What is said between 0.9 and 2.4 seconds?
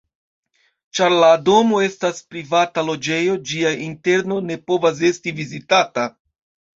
Ĉar la domo estas